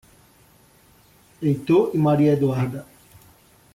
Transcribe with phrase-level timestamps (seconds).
[1.43, 2.87] Heitor e Maria Eduarda